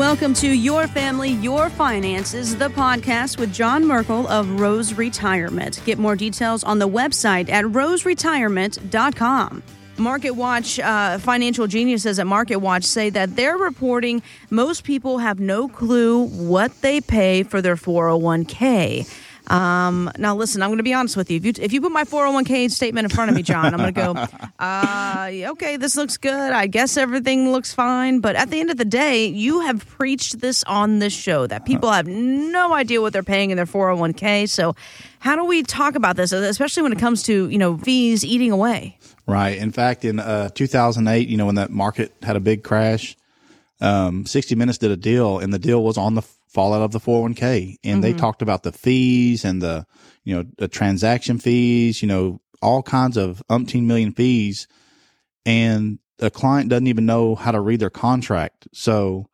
Welcome 0.00 0.32
to 0.36 0.48
Your 0.48 0.86
Family, 0.88 1.32
Your 1.32 1.68
Finances, 1.68 2.56
the 2.56 2.70
podcast 2.70 3.38
with 3.38 3.52
John 3.52 3.86
Merkel 3.86 4.26
of 4.28 4.58
Rose 4.58 4.94
Retirement. 4.94 5.82
Get 5.84 5.98
more 5.98 6.16
details 6.16 6.64
on 6.64 6.78
the 6.78 6.88
website 6.88 7.50
at 7.50 7.66
roseretirement.com. 7.66 9.62
Market 9.98 10.30
Watch 10.30 10.80
uh, 10.80 11.18
financial 11.18 11.66
geniuses 11.66 12.18
at 12.18 12.26
Market 12.26 12.56
Watch 12.56 12.84
say 12.84 13.10
that 13.10 13.36
they're 13.36 13.58
reporting 13.58 14.22
most 14.48 14.84
people 14.84 15.18
have 15.18 15.38
no 15.38 15.68
clue 15.68 16.24
what 16.28 16.80
they 16.80 17.02
pay 17.02 17.42
for 17.42 17.60
their 17.60 17.76
401k. 17.76 19.06
Um, 19.46 20.10
now, 20.18 20.36
listen, 20.36 20.62
I'm 20.62 20.68
going 20.68 20.78
to 20.78 20.84
be 20.84 20.94
honest 20.94 21.16
with 21.16 21.30
you. 21.30 21.38
If, 21.38 21.44
you. 21.44 21.52
if 21.58 21.72
you 21.72 21.80
put 21.80 21.92
my 21.92 22.04
401k 22.04 22.70
statement 22.70 23.04
in 23.04 23.10
front 23.10 23.30
of 23.30 23.36
me, 23.36 23.42
John, 23.42 23.74
I'm 23.74 23.80
going 23.80 23.94
to 23.94 24.00
go, 24.28 24.48
uh, 24.58 25.50
okay, 25.52 25.76
this 25.76 25.96
looks 25.96 26.16
good. 26.16 26.52
I 26.52 26.66
guess 26.66 26.96
everything 26.96 27.50
looks 27.50 27.72
fine. 27.72 28.20
But 28.20 28.36
at 28.36 28.50
the 28.50 28.60
end 28.60 28.70
of 28.70 28.76
the 28.76 28.84
day, 28.84 29.26
you 29.26 29.60
have 29.60 29.86
preached 29.86 30.40
this 30.40 30.62
on 30.64 30.98
this 30.98 31.12
show 31.12 31.46
that 31.46 31.64
people 31.64 31.90
have 31.90 32.06
no 32.06 32.74
idea 32.74 33.00
what 33.00 33.12
they're 33.12 33.22
paying 33.22 33.50
in 33.50 33.56
their 33.56 33.66
401k. 33.66 34.48
So, 34.48 34.76
how 35.18 35.36
do 35.36 35.44
we 35.44 35.62
talk 35.62 35.96
about 35.96 36.16
this, 36.16 36.32
especially 36.32 36.82
when 36.82 36.92
it 36.92 36.98
comes 36.98 37.22
to 37.24 37.48
you 37.50 37.58
know 37.58 37.76
fees 37.78 38.24
eating 38.24 38.52
away? 38.52 38.98
Right. 39.26 39.58
In 39.58 39.70
fact, 39.70 40.04
in 40.04 40.18
uh, 40.18 40.48
2008, 40.50 41.28
you 41.28 41.36
know, 41.36 41.46
when 41.46 41.54
that 41.56 41.70
market 41.70 42.12
had 42.22 42.36
a 42.36 42.40
big 42.40 42.64
crash, 42.64 43.16
um, 43.80 44.26
60 44.26 44.54
Minutes 44.56 44.78
did 44.78 44.90
a 44.90 44.96
deal, 44.96 45.38
and 45.38 45.52
the 45.52 45.58
deal 45.58 45.82
was 45.82 45.96
on 45.96 46.14
the 46.14 46.22
fallout 46.52 46.82
of 46.82 46.92
the 46.92 47.00
401k. 47.00 47.76
And 47.84 47.94
mm-hmm. 47.94 48.00
they 48.00 48.12
talked 48.12 48.42
about 48.42 48.62
the 48.62 48.72
fees 48.72 49.44
and 49.44 49.62
the, 49.62 49.86
you 50.24 50.36
know, 50.36 50.44
the 50.58 50.68
transaction 50.68 51.38
fees, 51.38 52.02
you 52.02 52.08
know, 52.08 52.40
all 52.60 52.82
kinds 52.82 53.16
of 53.16 53.42
umpteen 53.48 53.84
million 53.84 54.12
fees. 54.12 54.66
And 55.46 55.98
the 56.18 56.30
client 56.30 56.68
doesn't 56.68 56.86
even 56.86 57.06
know 57.06 57.34
how 57.34 57.52
to 57.52 57.60
read 57.60 57.80
their 57.80 57.90
contract. 57.90 58.68
So, 58.72 59.28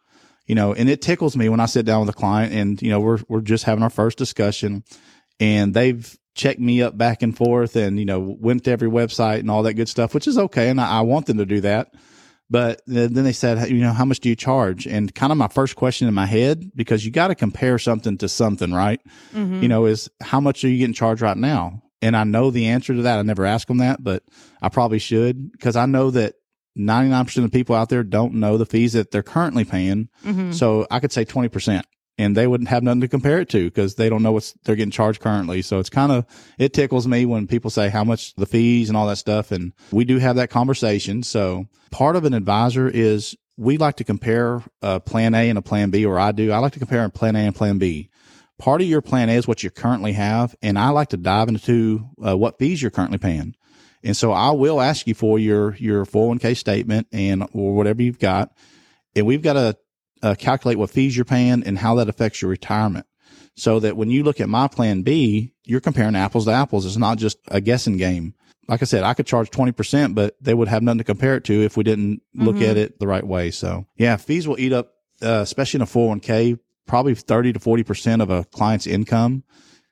you 0.47 0.55
know, 0.55 0.73
and 0.73 0.89
it 0.89 1.03
tickles 1.03 1.37
me 1.37 1.49
when 1.49 1.59
I 1.59 1.67
sit 1.67 1.87
down 1.87 2.01
with 2.01 2.11
a 2.11 2.19
client 2.19 2.53
and, 2.53 2.81
you 2.81 2.91
know, 2.91 3.01
we're, 3.01 3.19
we're 3.29 3.41
just 3.41 3.65
having 3.65 3.83
our 3.83 3.91
first 3.91 4.19
discussion 4.19 4.85
and 5.41 5.75
they've 5.75 6.17
checked 6.35 6.61
me 6.61 6.83
up 6.83 6.97
back 6.97 7.23
and 7.23 7.37
forth 7.37 7.75
and, 7.75 7.99
you 7.99 8.05
know, 8.05 8.21
went 8.21 8.65
to 8.65 8.71
every 8.71 8.89
website 8.89 9.41
and 9.41 9.51
all 9.51 9.63
that 9.65 9.75
good 9.75 9.89
stuff, 9.89 10.15
which 10.15 10.29
is 10.29 10.39
okay. 10.39 10.69
And 10.69 10.81
I, 10.81 10.99
I 10.99 11.01
want 11.01 11.27
them 11.27 11.39
to 11.39 11.47
do 11.47 11.63
that. 11.63 11.95
But 12.49 12.81
then 12.87 13.13
they 13.13 13.33
said, 13.33 13.69
you 13.71 13.79
know, 13.79 13.93
how 13.93 14.05
much 14.05 14.21
do 14.21 14.29
you 14.29 14.37
charge? 14.37 14.87
And 14.87 15.13
kind 15.15 15.33
of 15.33 15.39
my 15.39 15.49
first 15.49 15.75
question 15.75 16.07
in 16.07 16.15
my 16.15 16.27
head, 16.27 16.71
because 16.77 17.05
you 17.05 17.11
got 17.11 17.29
to 17.29 17.35
compare 17.35 17.79
something 17.79 18.17
to 18.19 18.29
something, 18.29 18.73
right? 18.73 19.01
Mm-hmm. 19.35 19.63
You 19.63 19.69
know, 19.69 19.87
is 19.87 20.09
how 20.21 20.41
much 20.41 20.63
are 20.63 20.69
you 20.69 20.79
getting 20.79 20.95
charged 20.95 21.23
right 21.23 21.37
now? 21.37 21.83
And 22.03 22.17
I 22.17 22.25
know 22.25 22.51
the 22.51 22.67
answer 22.67 22.95
to 22.95 23.03
that. 23.03 23.19
I 23.19 23.23
never 23.23 23.45
ask 23.45 23.67
them 23.67 23.79
that, 23.79 24.05
but 24.05 24.23
I 24.63 24.69
probably 24.69 25.01
should 25.01 25.51
because 25.51 25.75
I 25.75 25.87
know 25.87 26.11
that 26.13 26.35
99% 26.79 27.45
of 27.45 27.51
people 27.51 27.75
out 27.75 27.89
there 27.89 28.05
don't 28.05 28.35
know 28.35 28.59
the 28.59 28.67
fees 28.67 28.93
that 28.93 29.11
they're 29.11 29.23
currently 29.23 29.65
paying. 29.65 30.09
Mm-hmm. 30.25 30.53
So 30.53 30.87
I 30.91 31.01
could 31.01 31.11
say 31.11 31.25
20% 31.25 31.83
and 32.19 32.37
they 32.37 32.47
wouldn't 32.47 32.69
have 32.69 32.83
nothing 32.83 33.03
to 33.03 33.09
compare 33.09 33.41
it 33.41 33.49
to 33.51 33.65
because 33.65 33.97
they 33.97 34.09
don't 34.09 34.23
know 34.23 34.33
what 34.33 34.53
they're 34.65 34.77
getting 34.77 34.91
charged 34.91 35.21
currently. 35.21 35.63
So 35.63 35.79
it's 35.79 35.91
kind 35.91 36.13
of, 36.13 36.25
it 36.59 36.73
tickles 36.73 37.07
me 37.07 37.27
when 37.27 37.47
people 37.47 37.71
say 37.71 37.89
how 37.89 38.05
much 38.05 38.35
the 38.37 38.47
fees 38.47 38.89
and 38.89 38.97
all 38.97 39.07
that 39.07 39.17
stuff. 39.17 39.53
And 39.53 39.73
we 39.93 40.05
do 40.05 40.19
have 40.19 40.37
that 40.37 40.51
conversation. 40.51 41.23
So 41.23 41.67
part 41.91 42.17
of 42.17 42.25
an 42.25 42.35
advisor 42.35 42.89
is 42.89 43.37
we 43.57 43.77
like 43.77 43.97
to 43.97 44.05
compare 44.05 44.63
a 44.83 45.01
plan 45.01 45.35
A 45.35 45.49
and 45.49 45.59
a 45.59 45.63
plan 45.63 45.91
B, 45.91 46.05
or 46.05 46.19
I 46.19 46.33
do. 46.33 46.53
I 46.53 46.59
like 46.59 46.73
to 46.73 46.79
compare 46.79 47.05
a 47.05 47.11
plan 47.11 47.37
A 47.37 47.41
and 47.41 47.55
plan 47.55 47.79
B. 47.79 48.11
Part 48.59 48.81
of 48.81 48.87
your 48.87 49.03
plan 49.03 49.29
A 49.29 49.33
is 49.33 49.47
what 49.47 49.63
you 49.63 49.71
currently 49.71 50.13
have. 50.13 50.55
And 50.63 50.79
I 50.79 50.89
like 50.91 51.09
to 51.09 51.19
dive 51.19 51.49
into 51.49 52.09
uh, 52.27 52.37
what 52.37 52.59
fees 52.59 52.81
you're 52.81 52.91
currently 52.91 53.19
paying. 53.19 53.55
And 54.03 54.17
so 54.17 54.33
I 54.33 54.51
will 54.53 54.81
ask 54.81 55.07
you 55.07 55.15
for 55.15 55.39
your, 55.39 55.75
your 55.77 56.07
401k 56.07 56.57
statement 56.57 57.09
and, 57.13 57.43
or 57.53 57.75
whatever 57.75 58.03
you've 58.03 58.19
got. 58.19 58.53
And 59.15 59.27
we've 59.27 59.43
got 59.43 59.55
to 59.55 59.77
uh, 60.23 60.35
calculate 60.35 60.79
what 60.79 60.91
fees 60.91 61.17
you're 61.17 61.25
paying 61.25 61.63
and 61.65 61.79
how 61.79 61.95
that 61.97 62.09
affects 62.09 62.43
your 62.43 62.51
retirement. 62.51 63.07
So 63.55 63.81
that 63.81 63.97
when 63.97 64.11
you 64.11 64.23
look 64.23 64.41
at 64.41 64.49
my 64.49 64.69
plan 64.69 65.03
B, 65.03 65.55
you're 65.65 65.81
comparing 65.81 66.15
apples 66.15 66.45
to 66.45 66.53
apples. 66.53 66.85
It's 66.85 66.97
not 66.97 67.19
just 67.19 67.39
a 67.49 67.61
guessing 67.61 67.97
game. 67.97 68.35
Like 68.69 68.83
I 68.83 68.85
said, 68.85 69.05
I 69.05 69.15
could 69.15 69.27
charge 69.27 69.51
20%, 69.51 70.15
but 70.15 70.37
they 70.41 70.53
would 70.53 70.69
have 70.69 70.83
nothing 70.83 70.99
to 70.99 71.05
compare 71.05 71.37
it 71.37 71.45
to 71.45 71.63
if 71.63 71.77
we 71.77 71.85
didn't 71.85 72.21
look 72.35 72.57
mm-hmm. 72.57 72.71
at 72.71 72.77
it 72.77 72.99
the 72.99 73.07
right 73.07 73.27
way. 73.27 73.51
So 73.51 73.87
yeah, 73.97 74.17
fees 74.17 74.47
will 74.47 74.59
eat 74.59 74.73
up, 74.73 74.93
uh, 75.23 75.41
especially 75.43 75.79
in 75.79 75.83
a 75.83 75.87
401k, 75.87 76.59
probably 76.87 77.15
30 77.15 77.55
to 77.55 77.59
40% 77.59 78.23
of 78.23 78.31
a 78.31 78.45
client's 78.45 78.87
income, 78.87 79.45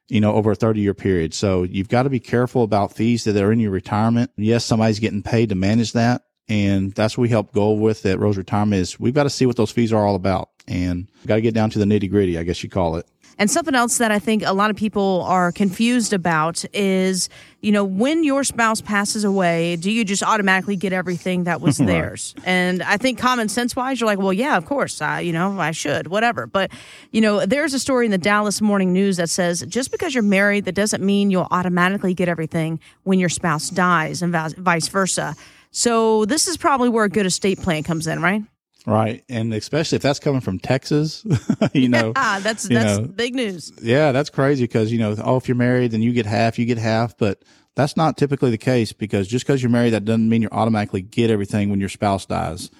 you 0.09 0.21
know, 0.21 0.35
over 0.35 0.51
a 0.51 0.57
30 0.57 0.81
year 0.81 0.95
period. 0.95 1.35
So 1.35 1.63
you've 1.63 1.89
got 1.89 2.03
to 2.03 2.11
be 2.11 2.21
careful 2.21 2.65
about 2.65 2.93
fees 2.93 3.25
that 3.25 3.37
are 3.37 3.53
in 3.53 3.61
your 3.61 3.71
retirement. 3.71 4.31
Yes, 4.37 4.65
somebody's 4.65 4.99
getting 4.99 5.23
paid 5.23 5.51
to 5.51 5.55
manage 5.55 5.93
that, 5.93 6.23
and 6.49 6.93
that's 6.93 7.17
what 7.17 7.23
we 7.23 7.29
help 7.29 7.53
go 7.53 7.73
with 7.73 8.05
at 8.07 8.19
Rose 8.19 8.37
Retirement 8.37 8.81
is 8.81 9.01
we've 9.01 9.15
got 9.15 9.23
to 9.25 9.31
see 9.31 9.47
what 9.47 9.57
those 9.57 9.71
fees 9.71 9.93
are 9.93 10.07
all 10.07 10.15
about 10.15 10.51
and 10.67 11.09
got 11.27 11.37
to 11.37 11.41
get 11.41 11.55
down 11.55 11.71
to 11.71 11.79
the 11.79 11.85
nitty 11.85 12.11
gritty, 12.11 12.39
I 12.39 12.43
guess 12.43 12.63
you 12.63 12.71
call 12.71 12.97
it. 12.97 13.07
And 13.37 13.51
something 13.51 13.75
else 13.75 13.99
that 13.99 14.13
I 14.13 14.19
think 14.19 14.45
a 14.45 14.53
lot 14.53 14.71
of 14.71 14.77
people 14.77 15.23
are 15.27 15.51
confused 15.51 16.13
about 16.13 16.65
is, 16.73 17.29
you 17.63 17.73
know, 17.73 17.85
when 17.85 18.23
your 18.23 18.45
spouse 18.45 18.81
passes 18.81 19.25
away, 19.25 19.75
do 19.77 19.91
you 19.91 20.05
just 20.05 20.23
automatically 20.23 20.77
get 20.77 20.93
everything 20.93 21.45
that 21.45 21.61
was 21.61 21.79
theirs? 21.79 22.35
And 22.45 22.83
I 22.83 22.97
think 22.97 23.19
common 23.19 23.49
sense 23.49 23.75
wise, 23.75 24.01
you're 24.01 24.07
like, 24.07 24.19
well, 24.19 24.33
yeah, 24.33 24.57
of 24.57 24.67
course, 24.67 25.03
I, 25.03 25.21
you 25.21 25.33
know, 25.33 25.59
I 25.59 25.73
should, 25.73 26.09
whatever. 26.09 26.47
But, 26.47 26.71
you 27.11 27.21
know, 27.21 27.45
there's 27.45 27.75
a 27.75 27.81
story 27.81 28.05
in 28.05 28.13
the 28.13 28.19
Dallas 28.19 28.61
Morning 28.61 28.93
News 28.93 29.17
that 29.17 29.31
says 29.31 29.65
just 29.67 29.91
because 29.91 30.15
you're 30.15 30.23
married, 30.23 30.65
that 30.67 30.77
doesn't 30.77 31.05
mean 31.05 31.31
you'll 31.31 31.49
automatically 31.51 32.15
get 32.15 32.29
everything 32.29 32.79
when 33.03 33.19
your 33.19 33.29
spouse 33.29 33.69
dies 33.69 34.23
and 34.23 34.33
vice 34.33 34.89
versa. 34.89 35.35
So 35.75 36.25
this 36.25 36.47
is 36.47 36.57
probably 36.57 36.89
where 36.89 37.05
a 37.05 37.09
good 37.09 37.27
estate 37.27 37.59
plan 37.59 37.83
comes 37.83 38.07
in, 38.07 38.23
right? 38.23 38.43
Right, 38.87 39.25
and 39.29 39.53
especially 39.53 39.97
if 39.97 40.03
that's 40.03 40.21
coming 40.21 40.41
from 40.41 40.61
Texas, 40.61 41.27
you 41.73 41.89
know, 41.89 42.13
yeah, 42.15 42.39
that's 42.39 42.69
that's 42.69 42.99
know, 42.99 43.07
big 43.07 43.35
news. 43.35 43.73
Yeah, 43.83 44.13
that's 44.13 44.31
crazy 44.31 44.65
because 44.65 44.93
you 44.93 44.99
know, 44.99 45.17
oh, 45.25 45.37
if 45.37 45.49
you're 45.49 45.57
married, 45.57 45.91
then 45.91 46.01
you 46.01 46.13
get 46.13 46.27
half, 46.27 46.59
you 46.59 46.67
get 46.67 46.79
half, 46.79 47.17
but 47.19 47.43
that's 47.75 47.97
not 47.97 48.17
typically 48.17 48.51
the 48.51 48.59
case 48.59 48.93
because 48.93 49.27
just 49.27 49.47
because 49.47 49.63
you're 49.63 49.71
married, 49.71 49.95
that 49.95 50.05
doesn't 50.05 50.29
mean 50.29 50.43
you 50.43 50.49
automatically 50.53 51.03
get 51.03 51.31
everything 51.31 51.71
when 51.71 51.81
your 51.81 51.89
spouse 51.89 52.25
dies. 52.27 52.71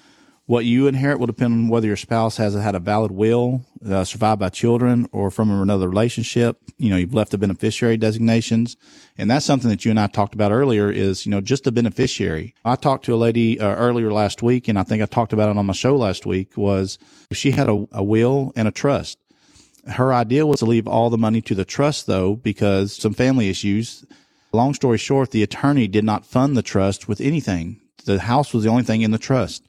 What 0.47 0.65
you 0.65 0.85
inherit 0.85 1.17
will 1.17 1.25
depend 1.25 1.53
on 1.53 1.67
whether 1.69 1.87
your 1.87 1.95
spouse 1.95 2.37
has 2.37 2.53
had 2.53 2.75
a 2.75 2.79
valid 2.79 3.09
will, 3.09 3.65
uh, 3.83 4.03
survived 4.03 4.39
by 4.39 4.49
children, 4.49 5.09
or 5.11 5.31
from 5.31 5.49
another 5.49 5.89
relationship. 5.89 6.59
You 6.77 6.91
know, 6.91 6.97
you've 6.97 7.15
left 7.15 7.31
the 7.31 7.39
beneficiary 7.39 7.97
designations. 7.97 8.77
And 9.17 9.31
that's 9.31 9.45
something 9.45 9.71
that 9.71 9.85
you 9.85 9.89
and 9.89 9.99
I 9.99 10.05
talked 10.05 10.35
about 10.35 10.51
earlier 10.51 10.91
is, 10.91 11.25
you 11.25 11.31
know, 11.31 11.41
just 11.41 11.65
a 11.65 11.71
beneficiary. 11.71 12.53
I 12.63 12.75
talked 12.75 13.05
to 13.05 13.15
a 13.15 13.17
lady 13.17 13.59
uh, 13.59 13.73
earlier 13.73 14.13
last 14.13 14.43
week, 14.43 14.67
and 14.67 14.77
I 14.77 14.83
think 14.83 15.01
I 15.01 15.07
talked 15.07 15.33
about 15.33 15.49
it 15.49 15.57
on 15.57 15.65
my 15.65 15.73
show 15.73 15.95
last 15.95 16.27
week, 16.27 16.55
was 16.55 16.99
she 17.31 17.49
had 17.49 17.67
a, 17.67 17.87
a 17.91 18.03
will 18.03 18.53
and 18.55 18.67
a 18.67 18.71
trust. 18.71 19.17
Her 19.87 20.13
idea 20.13 20.45
was 20.45 20.59
to 20.59 20.65
leave 20.65 20.87
all 20.87 21.09
the 21.09 21.17
money 21.17 21.41
to 21.41 21.55
the 21.55 21.65
trust, 21.65 22.05
though, 22.05 22.35
because 22.35 22.95
some 22.95 23.15
family 23.15 23.49
issues. 23.49 24.05
Long 24.51 24.75
story 24.75 24.99
short, 24.99 25.31
the 25.31 25.41
attorney 25.41 25.87
did 25.87 26.03
not 26.03 26.23
fund 26.23 26.55
the 26.55 26.61
trust 26.61 27.07
with 27.07 27.19
anything. 27.19 27.81
The 28.05 28.19
house 28.19 28.53
was 28.53 28.63
the 28.63 28.69
only 28.69 28.83
thing 28.83 29.01
in 29.01 29.09
the 29.09 29.17
trust. 29.17 29.63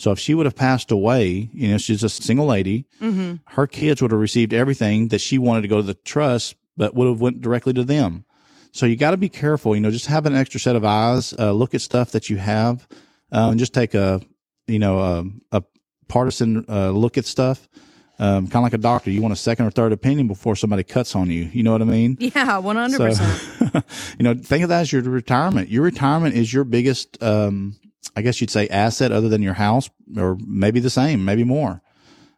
So 0.00 0.12
if 0.12 0.18
she 0.18 0.32
would 0.32 0.46
have 0.46 0.56
passed 0.56 0.90
away, 0.90 1.50
you 1.52 1.68
know, 1.68 1.76
she's 1.76 2.02
a 2.02 2.08
single 2.08 2.46
lady, 2.46 2.86
mm-hmm. 3.02 3.34
her 3.48 3.66
kids 3.66 4.00
would 4.00 4.12
have 4.12 4.20
received 4.20 4.54
everything 4.54 5.08
that 5.08 5.20
she 5.20 5.36
wanted 5.36 5.60
to 5.60 5.68
go 5.68 5.76
to 5.76 5.82
the 5.82 5.92
trust, 5.92 6.56
but 6.74 6.94
would 6.94 7.06
have 7.06 7.20
went 7.20 7.42
directly 7.42 7.74
to 7.74 7.84
them. 7.84 8.24
So 8.72 8.86
you 8.86 8.96
got 8.96 9.10
to 9.10 9.18
be 9.18 9.28
careful, 9.28 9.74
you 9.74 9.82
know, 9.82 9.90
just 9.90 10.06
have 10.06 10.24
an 10.24 10.34
extra 10.34 10.58
set 10.58 10.74
of 10.74 10.86
eyes, 10.86 11.34
uh, 11.38 11.52
look 11.52 11.74
at 11.74 11.82
stuff 11.82 12.12
that 12.12 12.30
you 12.30 12.38
have, 12.38 12.88
uh, 13.30 13.48
and 13.50 13.58
just 13.58 13.74
take 13.74 13.92
a, 13.92 14.22
you 14.66 14.78
know, 14.78 15.00
a, 15.00 15.58
a 15.58 15.62
partisan 16.08 16.64
uh, 16.66 16.90
look 16.92 17.18
at 17.18 17.26
stuff. 17.26 17.68
Um, 18.18 18.46
kind 18.48 18.56
of 18.56 18.62
like 18.64 18.74
a 18.74 18.78
doctor, 18.78 19.10
you 19.10 19.20
want 19.20 19.32
a 19.32 19.36
second 19.36 19.66
or 19.66 19.70
third 19.70 19.92
opinion 19.92 20.28
before 20.28 20.54
somebody 20.54 20.82
cuts 20.82 21.14
on 21.14 21.30
you. 21.30 21.44
You 21.52 21.62
know 21.62 21.72
what 21.72 21.82
I 21.82 21.86
mean? 21.86 22.16
Yeah, 22.20 22.58
one 22.58 22.76
hundred 22.76 22.98
percent. 22.98 23.84
You 24.18 24.24
know, 24.24 24.34
think 24.34 24.62
of 24.62 24.68
that 24.68 24.82
as 24.82 24.92
your 24.92 25.02
retirement. 25.02 25.70
Your 25.70 25.82
retirement 25.82 26.34
is 26.34 26.52
your 26.52 26.64
biggest 26.64 27.22
um, 27.22 27.79
I 28.16 28.22
guess 28.22 28.40
you'd 28.40 28.50
say 28.50 28.68
asset 28.68 29.12
other 29.12 29.28
than 29.28 29.42
your 29.42 29.54
house 29.54 29.90
or 30.16 30.36
maybe 30.44 30.80
the 30.80 30.90
same, 30.90 31.24
maybe 31.24 31.44
more. 31.44 31.82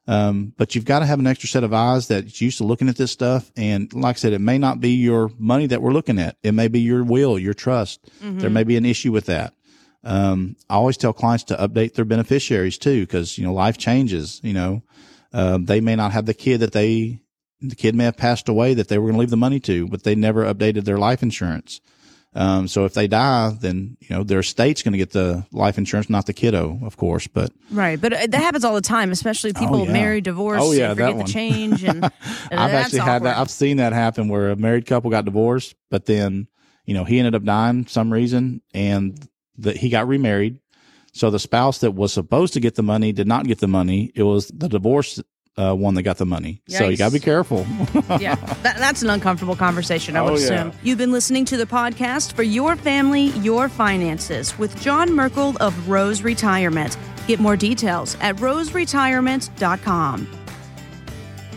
Um, 0.08 0.52
but 0.56 0.74
you've 0.74 0.84
got 0.84 0.98
to 0.98 1.06
have 1.06 1.20
an 1.20 1.28
extra 1.28 1.48
set 1.48 1.62
of 1.62 1.72
eyes 1.72 2.08
that's 2.08 2.40
used 2.40 2.58
to 2.58 2.64
looking 2.64 2.88
at 2.88 2.96
this 2.96 3.12
stuff. 3.12 3.52
And 3.56 3.92
like 3.94 4.16
I 4.16 4.18
said, 4.18 4.32
it 4.32 4.40
may 4.40 4.58
not 4.58 4.80
be 4.80 4.90
your 4.90 5.30
money 5.38 5.66
that 5.66 5.80
we're 5.80 5.92
looking 5.92 6.18
at. 6.18 6.36
It 6.42 6.52
may 6.52 6.66
be 6.66 6.80
your 6.80 7.04
will, 7.04 7.38
your 7.38 7.54
trust. 7.54 8.04
Mm-hmm. 8.20 8.40
There 8.40 8.50
may 8.50 8.64
be 8.64 8.76
an 8.76 8.84
issue 8.84 9.12
with 9.12 9.26
that. 9.26 9.54
Um, 10.02 10.56
I 10.68 10.74
always 10.74 10.96
tell 10.96 11.12
clients 11.12 11.44
to 11.44 11.56
update 11.56 11.94
their 11.94 12.04
beneficiaries 12.04 12.78
too, 12.78 13.02
because, 13.02 13.38
you 13.38 13.44
know, 13.44 13.54
life 13.54 13.78
changes, 13.78 14.40
you 14.42 14.52
know, 14.52 14.82
um, 15.32 15.66
they 15.66 15.80
may 15.80 15.94
not 15.94 16.10
have 16.10 16.26
the 16.26 16.34
kid 16.34 16.58
that 16.58 16.72
they, 16.72 17.20
the 17.60 17.76
kid 17.76 17.94
may 17.94 18.04
have 18.04 18.16
passed 18.16 18.48
away 18.48 18.74
that 18.74 18.88
they 18.88 18.98
were 18.98 19.04
going 19.04 19.14
to 19.14 19.20
leave 19.20 19.30
the 19.30 19.36
money 19.36 19.60
to, 19.60 19.86
but 19.86 20.02
they 20.02 20.16
never 20.16 20.42
updated 20.52 20.84
their 20.84 20.98
life 20.98 21.22
insurance. 21.22 21.80
Um, 22.34 22.66
so 22.66 22.86
if 22.86 22.94
they 22.94 23.08
die, 23.08 23.54
then 23.60 23.98
you 24.00 24.16
know 24.16 24.24
their 24.24 24.40
estate's 24.40 24.82
going 24.82 24.92
to 24.92 24.98
get 24.98 25.10
the 25.10 25.44
life 25.52 25.76
insurance, 25.76 26.08
not 26.08 26.24
the 26.24 26.32
kiddo, 26.32 26.78
of 26.82 26.96
course. 26.96 27.26
But 27.26 27.52
right, 27.70 28.00
but 28.00 28.12
uh, 28.12 28.26
that 28.26 28.42
happens 28.42 28.64
all 28.64 28.74
the 28.74 28.80
time, 28.80 29.12
especially 29.12 29.52
people 29.52 29.82
oh, 29.82 29.84
yeah. 29.84 29.92
marry, 29.92 30.20
divorce, 30.22 30.60
oh 30.62 30.72
yeah, 30.72 30.94
forget 30.94 31.18
the 31.18 31.24
change. 31.24 31.84
And, 31.84 32.04
I've 32.50 32.72
actually 32.72 33.00
awkward. 33.00 33.12
had 33.12 33.22
that. 33.24 33.36
I've 33.36 33.50
seen 33.50 33.76
that 33.76 33.92
happen 33.92 34.28
where 34.28 34.50
a 34.50 34.56
married 34.56 34.86
couple 34.86 35.10
got 35.10 35.26
divorced, 35.26 35.74
but 35.90 36.06
then 36.06 36.48
you 36.86 36.94
know 36.94 37.04
he 37.04 37.18
ended 37.18 37.34
up 37.34 37.44
dying 37.44 37.86
some 37.86 38.10
reason, 38.10 38.62
and 38.72 39.28
that 39.58 39.76
he 39.76 39.90
got 39.90 40.08
remarried. 40.08 40.58
So 41.12 41.28
the 41.28 41.38
spouse 41.38 41.80
that 41.80 41.90
was 41.90 42.14
supposed 42.14 42.54
to 42.54 42.60
get 42.60 42.76
the 42.76 42.82
money 42.82 43.12
did 43.12 43.26
not 43.26 43.46
get 43.46 43.58
the 43.58 43.68
money. 43.68 44.10
It 44.14 44.22
was 44.22 44.48
the 44.48 44.68
divorce 44.68 45.20
uh, 45.56 45.74
one 45.74 45.94
that 45.94 46.02
got 46.02 46.16
the 46.18 46.26
money. 46.26 46.62
So 46.68 46.88
you 46.88 46.96
got 46.96 47.08
to 47.08 47.12
be 47.12 47.20
careful. 47.20 47.66
yeah, 48.20 48.34
that, 48.62 48.76
that's 48.78 49.02
an 49.02 49.10
uncomfortable 49.10 49.56
conversation, 49.56 50.16
I 50.16 50.22
would 50.22 50.32
Oh, 50.32 50.36
yeah. 50.36 50.44
assume. 50.66 50.72
You've 50.82 50.98
been 50.98 51.12
listening 51.12 51.44
to 51.46 51.56
the 51.56 51.66
podcast 51.66 52.32
for 52.34 52.42
Your 52.42 52.76
Family, 52.76 53.26
Your 53.40 53.68
Finances 53.68 54.58
with 54.58 54.80
John 54.80 55.12
Merkel 55.14 55.54
of 55.60 55.88
Rose 55.88 56.22
Retirement. 56.22 56.96
Get 57.26 57.38
more 57.40 57.56
details 57.56 58.16
at 58.20 58.36
roseretirement.com. 58.36 60.26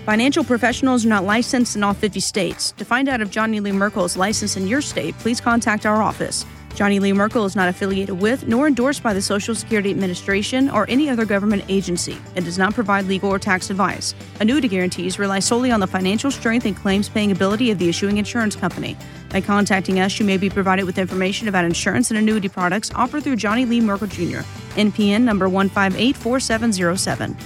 Financial 0.06 0.44
professionals 0.44 1.04
are 1.04 1.10
not 1.10 1.24
licensed 1.24 1.76
in 1.76 1.84
all 1.84 1.94
50 1.96 2.20
states. 2.20 2.74
To 2.74 2.86
find 2.86 3.10
out 3.10 3.22
if 3.22 3.32
Johnny 3.32 3.60
Lee 3.60 3.72
Merkel 3.72 4.06
is 4.06 4.16
licensed 4.16 4.56
in 4.56 4.68
your 4.68 4.82
state, 4.82 5.18
please 5.18 5.42
contact 5.42 5.86
our 5.88 6.04
office. 6.04 6.46
Johnny 6.76 7.00
Lee 7.00 7.14
Merkel 7.14 7.46
is 7.46 7.56
not 7.56 7.70
affiliated 7.70 8.20
with 8.20 8.48
nor 8.48 8.68
endorsed 8.68 9.02
by 9.02 9.14
the 9.14 9.22
Social 9.22 9.56
Security 9.56 9.92
Administration 9.92 10.70
or 10.70 10.86
any 10.90 11.10
other 11.10 11.24
government 11.24 11.64
agency 11.70 12.18
and 12.36 12.44
does 12.44 12.58
not 12.58 12.74
provide 12.74 13.06
legal 13.06 13.30
or 13.34 13.40
tax 13.40 13.70
advice. 13.70 14.14
Annuity 14.42 14.68
guarantees 14.68 15.18
rely 15.18 15.40
solely 15.40 15.72
on 15.72 15.80
the 15.80 15.88
financial 15.88 16.30
strength 16.30 16.66
and 16.66 16.76
claims 16.76 17.08
paying 17.08 17.32
ability 17.32 17.72
of 17.72 17.80
the 17.80 17.88
issuing 17.88 18.18
insurance 18.18 18.58
company. 18.58 18.98
By 19.30 19.40
contacting 19.40 20.02
us, 20.02 20.20
you 20.20 20.26
may 20.26 20.36
be 20.36 20.50
provided 20.50 20.84
with 20.84 20.98
information 20.98 21.48
about 21.48 21.64
insurance 21.64 22.12
and 22.12 22.18
annuity 22.18 22.50
products 22.50 22.92
offered 22.94 23.24
through 23.24 23.38
Johnny 23.38 23.66
Lee 23.66 23.80
Merkel 23.80 24.08
Jr., 24.08 24.42
NPN 24.76 25.22
number 25.22 25.48
1584707. 25.48 27.38